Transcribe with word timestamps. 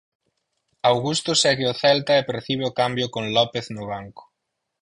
Augusto 0.91 1.31
segue 1.43 1.65
o 1.71 1.77
Celta 1.81 2.13
e 2.17 2.27
percibe 2.29 2.63
o 2.67 2.75
cambio 2.79 3.07
con 3.15 3.25
López 3.37 3.65
no 3.75 3.83
banco. 3.91 4.23